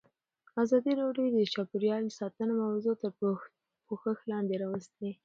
ازادي 0.63 0.93
راډیو 1.01 1.27
د 1.33 1.37
چاپیریال 1.53 2.03
ساتنه 2.19 2.53
موضوع 2.63 2.95
تر 3.01 3.11
پوښښ 3.87 4.19
لاندې 4.31 4.55
راوستې. 4.63 5.09